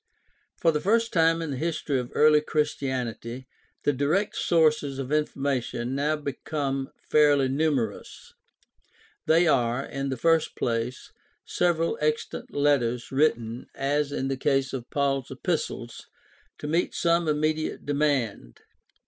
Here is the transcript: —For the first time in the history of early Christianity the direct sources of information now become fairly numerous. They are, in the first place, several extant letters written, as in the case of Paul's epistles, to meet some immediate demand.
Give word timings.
—For 0.61 0.71
the 0.71 0.81
first 0.81 1.13
time 1.13 1.43
in 1.43 1.51
the 1.51 1.57
history 1.57 1.99
of 1.99 2.09
early 2.15 2.41
Christianity 2.41 3.45
the 3.83 3.93
direct 3.93 4.35
sources 4.35 4.97
of 4.97 5.11
information 5.11 5.93
now 5.93 6.15
become 6.15 6.89
fairly 7.11 7.47
numerous. 7.47 8.33
They 9.27 9.45
are, 9.47 9.85
in 9.85 10.09
the 10.09 10.17
first 10.17 10.55
place, 10.55 11.11
several 11.45 11.99
extant 12.01 12.51
letters 12.51 13.11
written, 13.11 13.67
as 13.75 14.11
in 14.11 14.27
the 14.27 14.37
case 14.37 14.73
of 14.73 14.89
Paul's 14.89 15.29
epistles, 15.29 16.07
to 16.57 16.65
meet 16.67 16.95
some 16.95 17.27
immediate 17.27 17.85
demand. 17.85 18.61